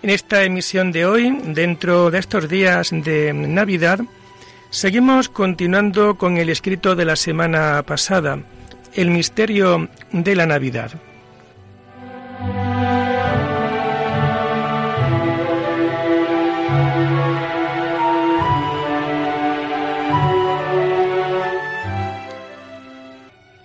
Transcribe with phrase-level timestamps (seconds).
[0.00, 3.98] En esta emisión de hoy, dentro de estos días de Navidad,
[4.70, 8.38] seguimos continuando con el escrito de la semana pasada,
[8.94, 10.92] El misterio de la Navidad.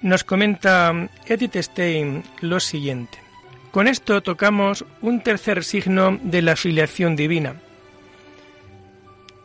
[0.02, 3.23] Nos comenta Edith Stein lo siguiente.
[3.74, 7.56] Con esto tocamos un tercer signo de la filiación divina.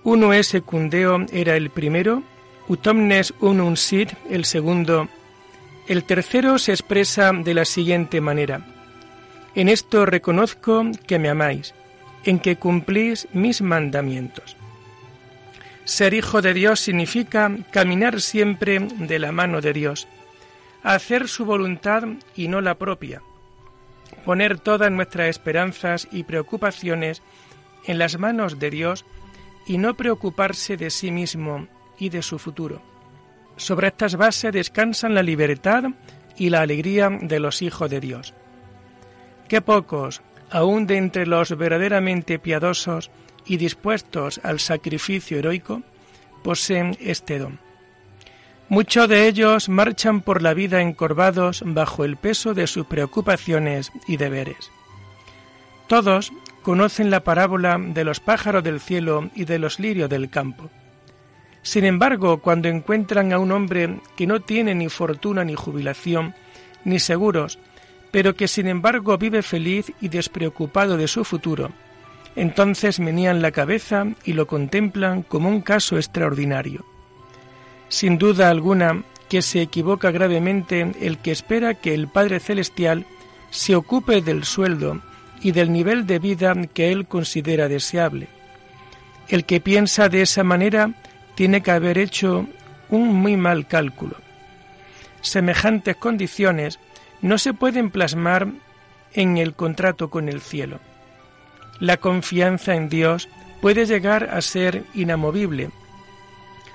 [0.05, 2.23] Uno es secundeo era el primero,
[2.69, 5.09] utomnes unum sit el segundo.
[5.87, 8.67] El tercero se expresa de la siguiente manera.
[9.55, 11.75] En esto reconozco que me amáis,
[12.25, 14.59] en que cumplís mis mandamientos.
[15.85, 20.07] Ser hijo de Dios significa caminar siempre de la mano de Dios
[20.83, 22.05] hacer su voluntad
[22.37, 23.23] y no la propia,
[24.25, 27.23] poner todas nuestras esperanzas y preocupaciones
[27.87, 29.05] en las manos de Dios
[29.67, 32.83] y no preocuparse de sí mismo y de su futuro.
[33.57, 35.85] Sobre estas bases descansan la libertad
[36.37, 38.35] y la alegría de los hijos de Dios.
[39.49, 43.11] Qué pocos, aun de entre los verdaderamente piadosos
[43.47, 45.83] y dispuestos al sacrificio heroico,
[46.43, 47.59] poseen este don.
[48.71, 54.19] Muchos de ellos marchan por la vida encorvados bajo el peso de sus preocupaciones y
[54.19, 54.71] deberes.
[55.87, 60.69] Todos conocen la parábola de los pájaros del cielo y de los lirios del campo.
[61.63, 66.35] Sin embargo, cuando encuentran a un hombre que no tiene ni fortuna ni jubilación,
[66.85, 67.59] ni seguros,
[68.11, 71.71] pero que sin embargo vive feliz y despreocupado de su futuro,
[72.37, 76.85] entonces menían la cabeza y lo contemplan como un caso extraordinario.
[77.89, 83.07] Sin duda alguna que se equivoca gravemente el que espera que el Padre Celestial
[83.51, 85.01] se ocupe del sueldo
[85.41, 88.29] y del nivel de vida que él considera deseable.
[89.29, 90.91] El que piensa de esa manera
[91.35, 92.47] tiene que haber hecho
[92.89, 94.17] un muy mal cálculo.
[95.21, 96.79] Semejantes condiciones
[97.21, 98.49] no se pueden plasmar
[99.13, 100.81] en el contrato con el cielo.
[101.81, 103.29] La confianza en Dios
[103.61, 105.71] puede llegar a ser inamovible.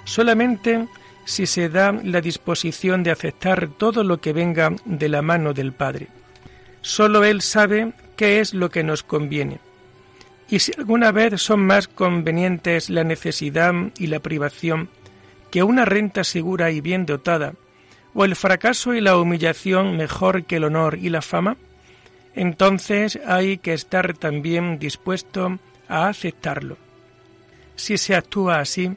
[0.06, 0.88] Solamente
[1.26, 5.74] si se da la disposición de aceptar todo lo que venga de la mano del
[5.74, 6.08] Padre.
[6.82, 9.60] Solo Él sabe qué es lo que nos conviene.
[10.50, 14.90] Y si alguna vez son más convenientes la necesidad y la privación
[15.50, 17.54] que una renta segura y bien dotada,
[18.14, 21.58] o el fracaso y la humillación mejor que el honor y la fama,
[22.36, 26.78] entonces hay que estar también dispuesto a aceptarlo.
[27.76, 28.96] Si se actúa así,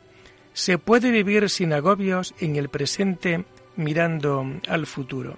[0.56, 3.44] se puede vivir sin agobios en el presente
[3.76, 5.36] mirando al futuro.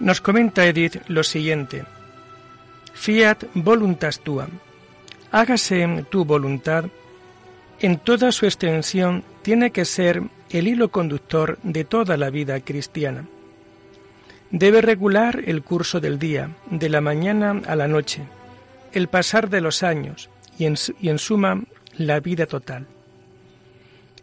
[0.00, 1.84] Nos comenta Edith lo siguiente.
[2.94, 4.48] Fiat voluntas tua.
[5.32, 6.84] Hágase tu voluntad.
[7.80, 13.26] En toda su extensión tiene que ser el hilo conductor de toda la vida cristiana.
[14.50, 18.22] Debe regular el curso del día, de la mañana a la noche,
[18.92, 21.62] el pasar de los años y en, y en suma
[21.96, 22.86] la vida total.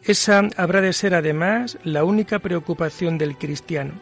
[0.03, 3.93] Esa habrá de ser además la única preocupación del cristiano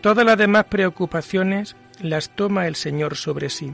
[0.00, 3.72] Todas las demás preocupaciones las toma el Señor sobre sí.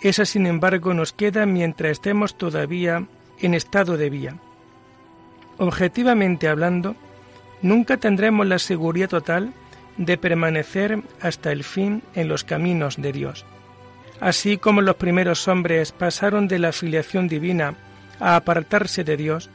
[0.00, 3.06] esa sin embargo nos queda mientras estemos todavía
[3.40, 4.36] en estado de vía.
[5.58, 6.96] Objetivamente hablando,
[7.60, 9.52] nunca tendremos la seguridad total
[9.96, 13.44] de permanecer hasta el fin en los caminos de Dios.
[14.20, 17.74] Así como los primeros hombres pasaron de la filiación divina
[18.18, 19.50] a apartarse de Dios,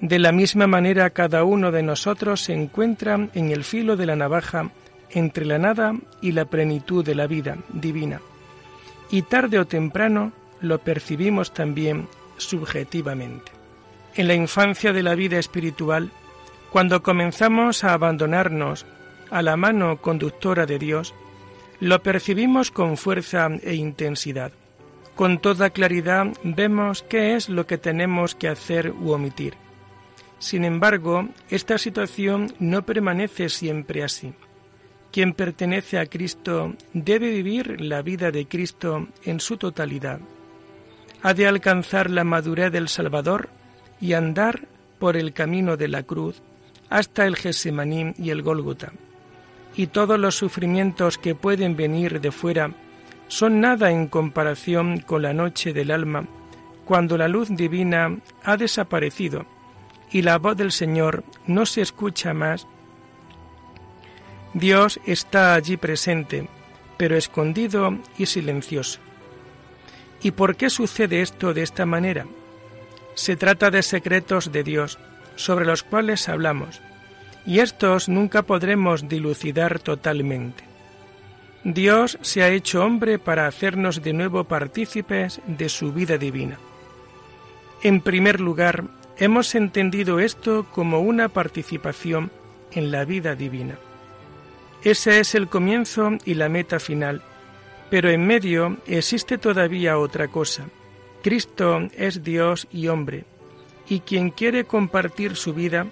[0.00, 4.16] de la misma manera cada uno de nosotros se encuentra en el filo de la
[4.16, 4.70] navaja
[5.12, 8.20] entre la nada y la plenitud de la vida divina.
[9.10, 13.52] Y tarde o temprano lo percibimos también subjetivamente.
[14.14, 16.10] En la infancia de la vida espiritual,
[16.70, 18.86] cuando comenzamos a abandonarnos
[19.30, 21.14] a la mano conductora de Dios,
[21.80, 24.52] lo percibimos con fuerza e intensidad.
[25.14, 29.54] Con toda claridad vemos qué es lo que tenemos que hacer u omitir.
[30.38, 34.32] Sin embargo, esta situación no permanece siempre así.
[35.12, 40.20] Quien pertenece a Cristo debe vivir la vida de Cristo en su totalidad.
[41.22, 43.48] Ha de alcanzar la madurez del Salvador
[44.00, 44.68] y andar
[44.98, 46.40] por el camino de la cruz
[46.88, 48.92] hasta el Gesemaní y el Gólgota.
[49.76, 52.70] Y todos los sufrimientos que pueden venir de fuera
[53.28, 56.26] son nada en comparación con la noche del alma,
[56.84, 59.46] cuando la luz divina ha desaparecido
[60.10, 62.66] y la voz del Señor no se escucha más.
[64.54, 66.48] Dios está allí presente,
[66.96, 68.98] pero escondido y silencioso.
[70.22, 72.26] ¿Y por qué sucede esto de esta manera?
[73.14, 74.98] Se trata de secretos de Dios,
[75.36, 76.80] sobre los cuales hablamos,
[77.46, 80.64] y estos nunca podremos dilucidar totalmente.
[81.62, 86.58] Dios se ha hecho hombre para hacernos de nuevo partícipes de su vida divina.
[87.82, 88.84] En primer lugar,
[89.16, 92.30] hemos entendido esto como una participación
[92.72, 93.78] en la vida divina.
[94.82, 97.22] Ese es el comienzo y la meta final,
[97.90, 100.64] pero en medio existe todavía otra cosa.
[101.22, 103.24] Cristo es Dios y hombre,
[103.88, 105.86] y quien quiere compartir su vida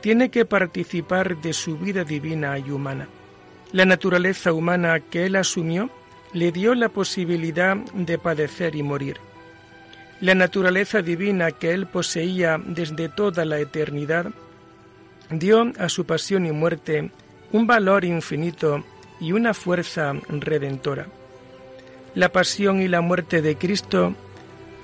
[0.00, 3.08] tiene que participar de su vida divina y humana.
[3.72, 5.90] La naturaleza humana que él asumió
[6.32, 9.16] le dio la posibilidad de padecer y morir.
[10.20, 14.26] La naturaleza divina que él poseía desde toda la eternidad
[15.30, 17.10] dio a su pasión y muerte
[17.52, 18.84] un valor infinito
[19.20, 21.06] y una fuerza redentora.
[22.14, 24.14] La pasión y la muerte de Cristo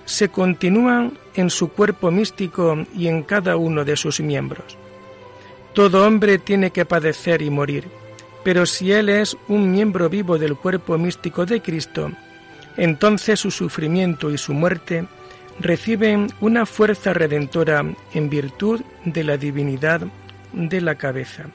[0.05, 4.77] se continúan en su cuerpo místico y en cada uno de sus miembros.
[5.73, 7.85] Todo hombre tiene que padecer y morir
[8.45, 12.13] pero si Él es un miembro vivo del cuerpo místico de Cristo,
[12.77, 15.07] entonces su sufrimiento y su muerte
[15.59, 20.03] reciben una fuerza redentora en virtud de la divinidad
[20.53, 21.47] de la cabeza.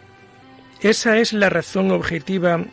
[0.82, 2.64] Esa es la razón objetiva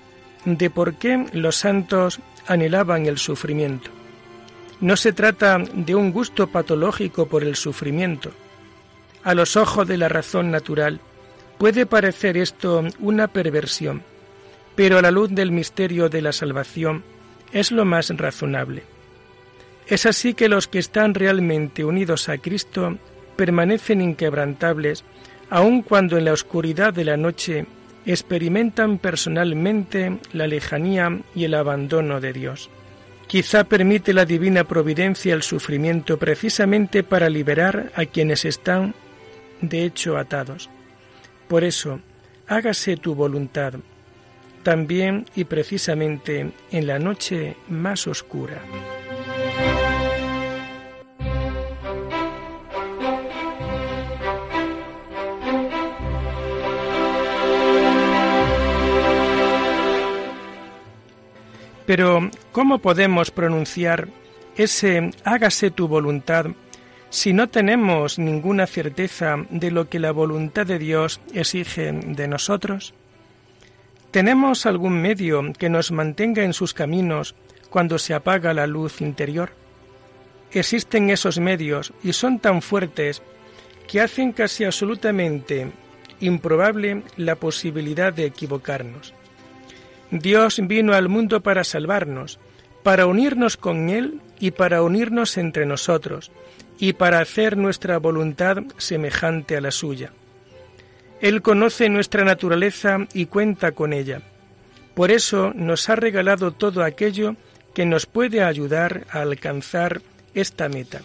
[0.44, 3.90] de por qué los santos anhelaban el sufrimiento.
[4.80, 8.30] No se trata de un gusto patológico por el sufrimiento.
[9.24, 11.00] A los ojos de la razón natural,
[11.58, 14.02] Puede parecer esto una perversión,
[14.74, 17.02] pero a la luz del misterio de la salvación
[17.50, 18.82] es lo más razonable.
[19.86, 22.98] Es así que los que están realmente unidos a Cristo
[23.36, 25.04] permanecen inquebrantables,
[25.48, 27.64] aun cuando en la oscuridad de la noche
[28.06, 32.70] experimentan personalmente la lejanía y el abandono de Dios.
[33.26, 38.94] Quizá permite la divina providencia el sufrimiento precisamente para liberar a quienes están
[39.60, 40.70] de hecho atados.
[41.48, 42.00] Por eso,
[42.46, 43.74] hágase tu voluntad,
[44.62, 48.60] también y precisamente en la noche más oscura.
[61.86, 64.08] Pero, ¿cómo podemos pronunciar
[64.56, 66.46] ese hágase tu voluntad
[67.10, 72.92] si no tenemos ninguna certeza de lo que la voluntad de Dios exige de nosotros?
[74.10, 77.36] ¿Tenemos algún medio que nos mantenga en sus caminos
[77.70, 79.50] cuando se apaga la luz interior?
[80.50, 83.22] Existen esos medios y son tan fuertes
[83.86, 85.70] que hacen casi absolutamente
[86.18, 89.12] improbable la posibilidad de equivocarnos.
[90.10, 92.38] Dios vino al mundo para salvarnos,
[92.82, 96.30] para unirnos con Él y para unirnos entre nosotros,
[96.78, 100.12] y para hacer nuestra voluntad semejante a la suya.
[101.20, 104.20] Él conoce nuestra naturaleza y cuenta con ella.
[104.94, 107.36] Por eso nos ha regalado todo aquello
[107.74, 110.02] que nos puede ayudar a alcanzar
[110.34, 111.00] esta meta.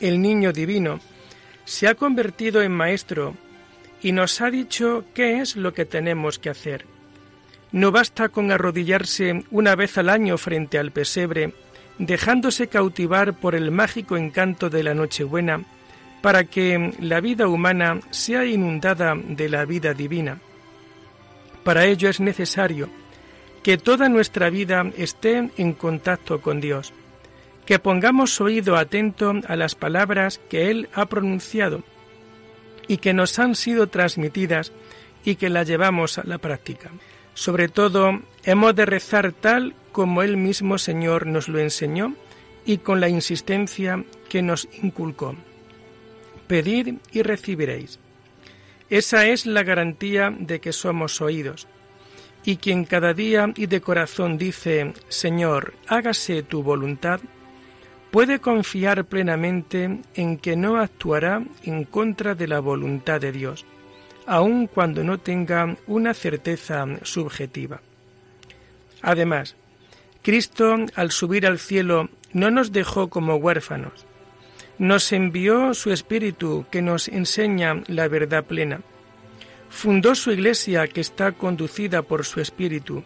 [0.00, 1.00] El niño divino
[1.64, 3.34] se ha convertido en maestro
[4.02, 6.84] y nos ha dicho qué es lo que tenemos que hacer.
[7.72, 11.52] No basta con arrodillarse una vez al año frente al pesebre
[11.98, 15.64] dejándose cautivar por el mágico encanto de la Nochebuena,
[16.22, 20.38] para que la vida humana sea inundada de la vida divina.
[21.64, 22.88] Para ello es necesario
[23.62, 26.92] que toda nuestra vida esté en contacto con Dios,
[27.66, 31.82] que pongamos oído atento a las palabras que Él ha pronunciado
[32.86, 34.72] y que nos han sido transmitidas
[35.24, 36.90] y que las llevamos a la práctica.
[37.38, 42.16] Sobre todo, hemos de rezar tal como Él mismo Señor nos lo enseñó
[42.66, 45.36] y con la insistencia que nos inculcó.
[46.48, 48.00] Pedid y recibiréis.
[48.90, 51.68] Esa es la garantía de que somos oídos.
[52.44, 57.20] Y quien cada día y de corazón dice, Señor, hágase tu voluntad,
[58.10, 63.64] puede confiar plenamente en que no actuará en contra de la voluntad de Dios,
[64.28, 67.80] aun cuando no tenga una certeza subjetiva.
[69.02, 69.56] Además,
[70.22, 74.06] Cristo, al subir al cielo, no nos dejó como huérfanos,
[74.78, 78.80] nos envió su Espíritu que nos enseña la verdad plena.
[79.70, 83.02] Fundó su iglesia que está conducida por su Espíritu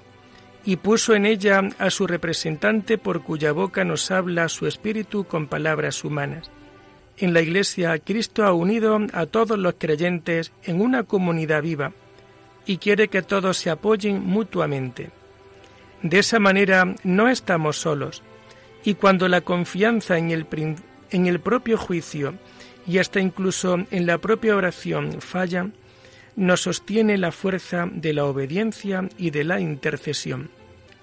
[0.65, 5.47] y puso en ella a su representante por cuya boca nos habla su Espíritu con
[5.47, 6.51] palabras humanas.
[7.23, 11.93] En la Iglesia Cristo ha unido a todos los creyentes en una comunidad viva
[12.67, 15.11] y quiere que todos se apoyen mutuamente.
[16.03, 18.25] De esa manera no estamos solos,
[18.83, 20.49] y cuando la confianza en el,
[21.13, 22.35] en el propio juicio
[22.89, 25.69] y hasta incluso en la propia oración falla,
[26.35, 30.51] nos sostiene la fuerza de la obediencia y de la intercesión.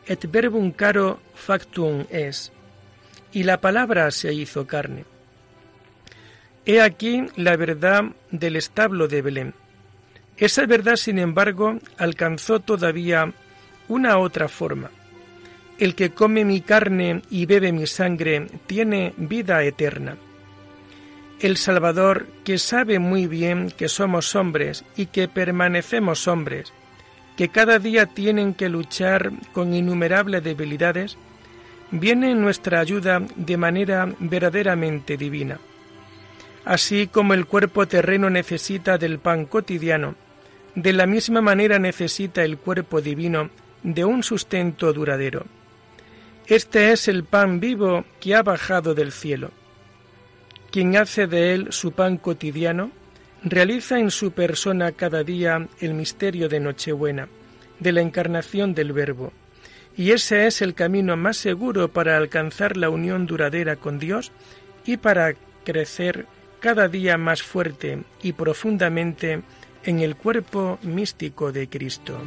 [0.05, 2.51] Et verbum caro factum es,
[3.31, 5.05] y la palabra se hizo carne.
[6.65, 9.53] He aquí la verdad del establo de Belén.
[10.37, 13.33] Esa verdad, sin embargo, alcanzó todavía
[13.87, 14.91] una otra forma.
[15.77, 20.17] El que come mi carne y bebe mi sangre tiene vida eterna.
[21.39, 26.73] El Salvador, que sabe muy bien que somos hombres y que permanecemos hombres,
[27.37, 31.17] que cada día tienen que luchar con innumerables debilidades,
[31.91, 35.59] viene en nuestra ayuda de manera verdaderamente divina.
[36.65, 40.15] Así como el cuerpo terreno necesita del pan cotidiano,
[40.75, 43.49] de la misma manera necesita el cuerpo divino
[43.83, 45.45] de un sustento duradero.
[46.47, 49.51] Este es el pan vivo que ha bajado del cielo.
[50.71, 52.91] Quien hace de él su pan cotidiano,
[53.43, 57.27] realiza en su persona cada día el misterio de Nochebuena,
[57.79, 59.31] de la encarnación del Verbo,
[59.95, 64.31] y ese es el camino más seguro para alcanzar la unión duradera con Dios
[64.85, 66.25] y para crecer
[66.59, 69.41] cada día más fuerte y profundamente
[69.83, 72.19] en el cuerpo místico de Cristo.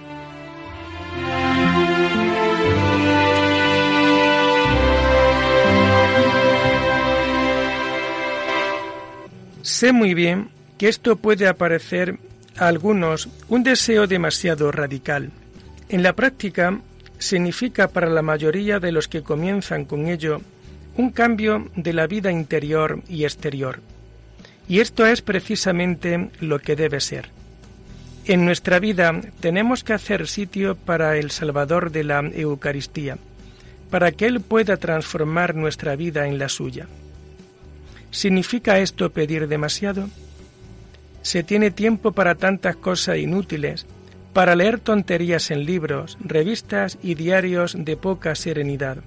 [9.62, 12.19] Sé muy bien que esto puede aparecer
[12.57, 15.31] a algunos un deseo demasiado radical.
[15.89, 16.81] En la práctica
[17.19, 20.41] significa para la mayoría de los que comienzan con ello
[20.97, 23.81] un cambio de la vida interior y exterior.
[24.73, 27.29] Y esto es precisamente lo que debe ser.
[28.25, 33.19] En nuestra vida tenemos que hacer sitio para el Salvador de la Eucaristía,
[33.91, 36.87] para que Él pueda transformar nuestra vida en la suya.
[38.11, 40.09] ¿Significa esto pedir demasiado?
[41.21, 43.85] Se tiene tiempo para tantas cosas inútiles,
[44.33, 49.05] para leer tonterías en libros, revistas y diarios de poca serenidad,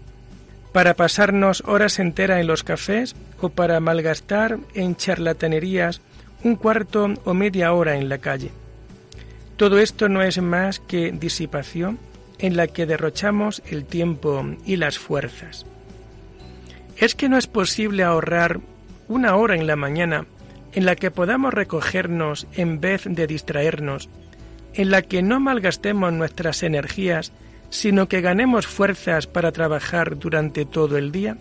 [0.76, 6.02] para pasarnos horas enteras en los cafés o para malgastar en charlatanerías
[6.44, 8.52] un cuarto o media hora en la calle.
[9.56, 11.98] Todo esto no es más que disipación
[12.40, 15.66] en la que derrochamos el tiempo y las fuerzas.
[16.98, 18.60] ¿Es que no es posible ahorrar
[19.08, 20.26] una hora en la mañana
[20.74, 24.10] en la que podamos recogernos en vez de distraernos,
[24.74, 27.32] en la que no malgastemos nuestras energías,
[27.70, 31.38] sino que ganemos fuerzas para trabajar durante todo el día?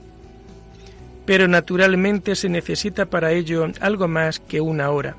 [1.27, 5.17] Pero naturalmente se necesita para ello algo más que una hora.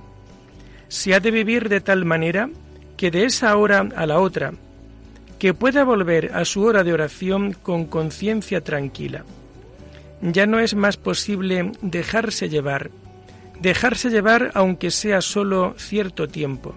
[0.87, 2.49] Se ha de vivir de tal manera
[2.97, 4.53] que de esa hora a la otra,
[5.39, 9.25] que pueda volver a su hora de oración con conciencia tranquila
[10.21, 12.89] ya no es más posible dejarse llevar,
[13.59, 16.75] dejarse llevar aunque sea solo cierto tiempo.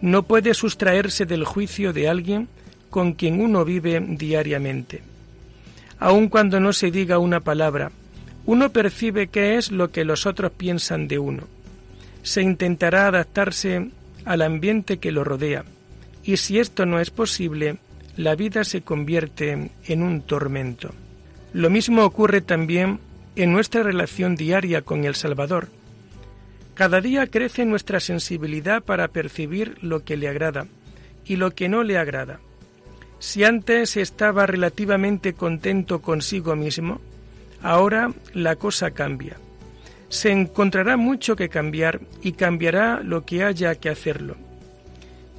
[0.00, 2.48] No puede sustraerse del juicio de alguien
[2.92, 5.00] con quien uno vive diariamente.
[5.98, 7.90] Aun cuando no se diga una palabra,
[8.44, 11.44] uno percibe qué es lo que los otros piensan de uno.
[12.22, 13.88] Se intentará adaptarse
[14.26, 15.64] al ambiente que lo rodea,
[16.22, 17.78] y si esto no es posible,
[18.18, 20.90] la vida se convierte en un tormento.
[21.54, 23.00] Lo mismo ocurre también
[23.36, 25.68] en nuestra relación diaria con el Salvador.
[26.74, 30.66] Cada día crece nuestra sensibilidad para percibir lo que le agrada
[31.24, 32.40] y lo que no le agrada.
[33.22, 37.00] Si antes estaba relativamente contento consigo mismo,
[37.62, 39.36] ahora la cosa cambia.
[40.08, 44.34] Se encontrará mucho que cambiar y cambiará lo que haya que hacerlo.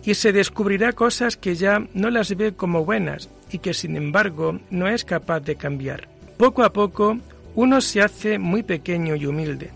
[0.01, 4.61] Y se descubrirá cosas que ya no las ve como buenas y que sin embargo
[4.69, 6.07] no es capaz de cambiar.
[6.37, 7.17] Poco a poco
[7.53, 9.71] uno se hace muy pequeño y humilde.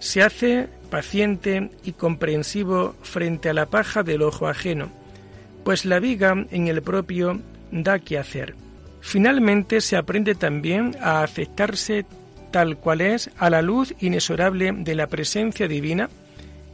[0.00, 4.97] Se hace paciente y comprensivo frente a la paja del ojo ajeno,
[5.68, 8.54] pues la viga en el propio da que hacer.
[9.02, 12.06] Finalmente se aprende también a aceptarse
[12.50, 16.08] tal cual es a la luz inexorable de la presencia divina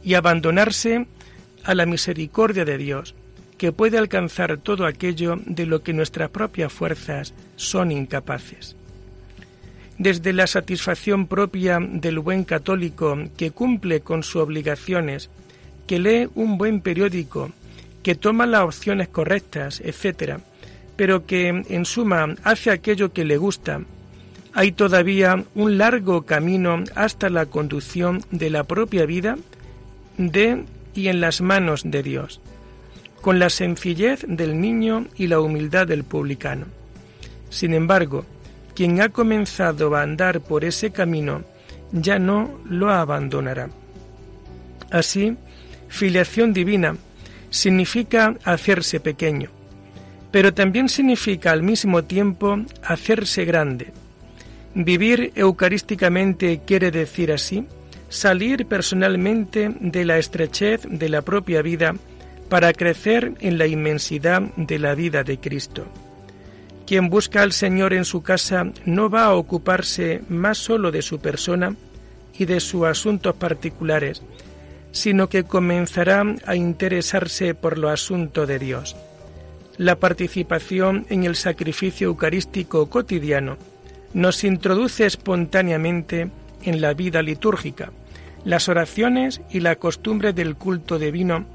[0.01, 1.07] y abandonarse
[1.65, 3.15] a la misericordia de Dios,
[3.57, 8.77] que puede alcanzar todo aquello de lo que nuestras propias fuerzas son incapaces.
[9.97, 15.29] Desde la satisfacción propia del buen católico que cumple con sus obligaciones,
[15.85, 17.51] que lee un buen periódico,
[18.05, 20.37] que toma las opciones correctas, etc.,
[20.95, 23.81] pero que en suma hace aquello que le gusta,
[24.53, 29.39] hay todavía un largo camino hasta la conducción de la propia vida
[30.19, 32.41] de y en las manos de Dios,
[33.21, 36.67] con la sencillez del niño y la humildad del publicano.
[37.49, 38.23] Sin embargo,
[38.75, 41.41] quien ha comenzado a andar por ese camino
[41.91, 43.71] ya no lo abandonará.
[44.91, 45.35] Así,
[45.87, 46.97] filiación divina
[47.49, 49.49] significa hacerse pequeño,
[50.31, 53.91] pero también significa al mismo tiempo hacerse grande.
[54.73, 57.65] Vivir eucarísticamente quiere decir así
[58.09, 61.95] salir personalmente de la estrechez de la propia vida
[62.49, 65.85] para crecer en la inmensidad de la vida de Cristo.
[66.85, 71.19] Quien busca al Señor en su casa no va a ocuparse más solo de su
[71.19, 71.75] persona
[72.37, 74.21] y de sus asuntos particulares,
[74.95, 78.95] sino que comenzará a interesarse por lo asunto de Dios
[79.77, 83.57] la participación en el sacrificio eucarístico cotidiano
[84.13, 86.29] nos introduce espontáneamente
[86.63, 87.91] en la vida litúrgica.
[88.45, 91.45] Las oraciones y la costumbre del culto divino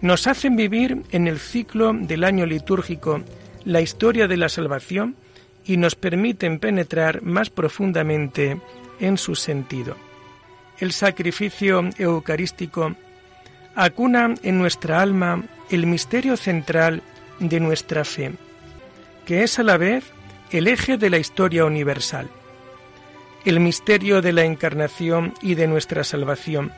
[0.00, 3.22] nos hacen vivir en el ciclo del año litúrgico
[3.64, 5.16] la historia de la salvación
[5.66, 8.58] y nos permiten penetrar más profundamente
[9.00, 9.96] en su sentido.
[10.80, 12.94] El sacrificio eucarístico
[13.74, 17.02] acuna en nuestra alma el misterio central
[17.40, 18.32] de nuestra fe,
[19.26, 20.04] que es a la vez
[20.52, 22.28] el eje de la historia universal,
[23.44, 26.70] el misterio de la encarnación y de nuestra salvación.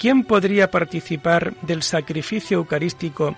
[0.00, 3.36] ¿Quién podría participar del sacrificio eucarístico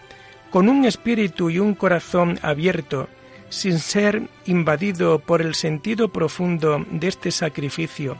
[0.51, 3.09] con un espíritu y un corazón abierto,
[3.51, 8.17] sin ser invadido por el sentido profundo de este sacrificio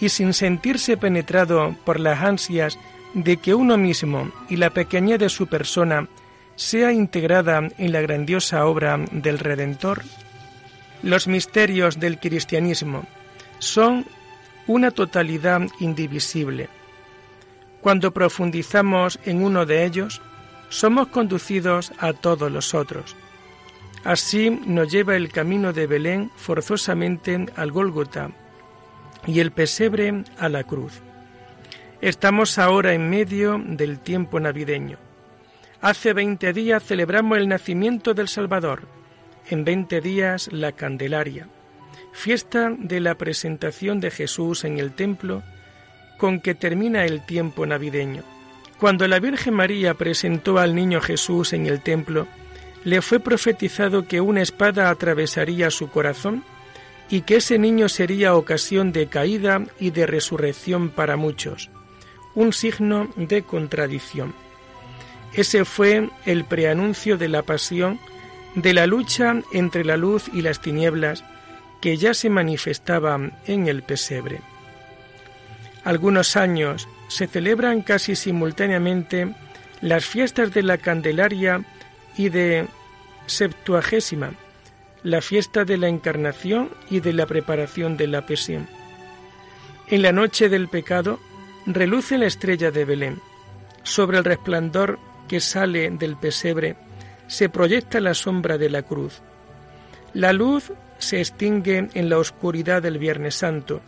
[0.00, 2.78] y sin sentirse penetrado por las ansias
[3.14, 6.08] de que uno mismo y la pequeñez de su persona
[6.56, 10.02] sea integrada en la grandiosa obra del Redentor?
[11.02, 13.04] Los misterios del cristianismo
[13.58, 14.04] son
[14.66, 16.68] una totalidad indivisible.
[17.80, 20.20] Cuando profundizamos en uno de ellos,
[20.68, 23.16] somos conducidos a todos los otros.
[24.04, 28.30] Así nos lleva el camino de Belén forzosamente al Gólgota
[29.26, 31.00] y el pesebre a la cruz.
[32.00, 34.98] Estamos ahora en medio del tiempo navideño.
[35.80, 38.82] Hace veinte días celebramos el nacimiento del Salvador,
[39.48, 41.48] en veinte días la Candelaria,
[42.12, 45.42] fiesta de la presentación de Jesús en el templo,
[46.16, 48.22] con que termina el tiempo navideño.
[48.78, 52.26] Cuando la Virgen María presentó al niño Jesús en el templo,
[52.84, 56.44] le fue profetizado que una espada atravesaría su corazón
[57.10, 61.70] y que ese niño sería ocasión de caída y de resurrección para muchos,
[62.34, 64.34] un signo de contradicción.
[65.32, 67.98] Ese fue el preanuncio de la pasión,
[68.54, 71.24] de la lucha entre la luz y las tinieblas
[71.80, 74.40] que ya se manifestaba en el pesebre.
[75.84, 79.34] Algunos años se celebran casi simultáneamente
[79.80, 81.62] las fiestas de la Candelaria
[82.16, 82.66] y de
[83.26, 84.32] Septuagésima,
[85.08, 88.68] la fiesta de la Encarnación y de la preparación de la Pasión.
[89.86, 91.18] En la noche del pecado
[91.64, 93.20] reluce la estrella de Belén.
[93.82, 96.76] Sobre el resplandor que sale del pesebre
[97.26, 99.22] se proyecta la sombra de la cruz.
[100.12, 103.80] La luz se extingue en la oscuridad del Viernes Santo,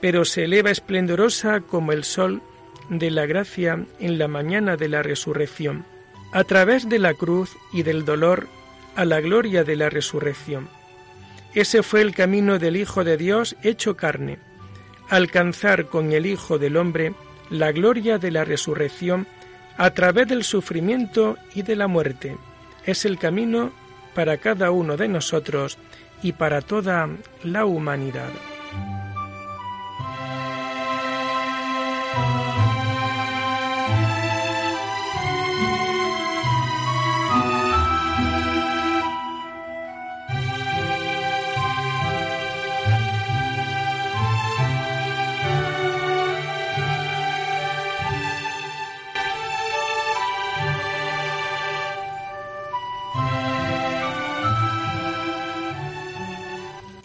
[0.00, 2.42] pero se eleva esplendorosa como el sol
[2.90, 5.84] de la gracia en la mañana de la resurrección,
[6.32, 8.48] a través de la cruz y del dolor
[8.96, 10.68] a la gloria de la resurrección.
[11.54, 14.38] Ese fue el camino del Hijo de Dios hecho carne,
[15.08, 17.14] alcanzar con el Hijo del Hombre
[17.50, 19.26] la gloria de la resurrección
[19.76, 22.36] a través del sufrimiento y de la muerte.
[22.84, 23.72] Es el camino
[24.14, 25.78] para cada uno de nosotros
[26.22, 27.08] y para toda
[27.42, 28.30] la humanidad.